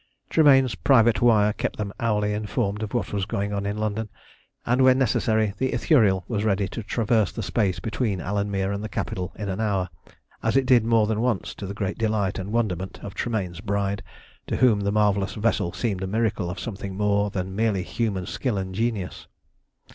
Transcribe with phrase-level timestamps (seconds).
[0.31, 4.09] Tremayne's private wire kept them hourly informed of what was going on in London,
[4.65, 8.89] and when necessary the Ithuriel was ready to traverse the space between Alanmere and the
[8.89, 9.91] capital in an hour,
[10.41, 14.01] as it did more than once to the great delight and wonderment of Tremayne's bride,
[14.47, 18.57] to whom the marvellous vessel seemed a miracle of something more than merely human skill
[18.57, 19.27] and genius.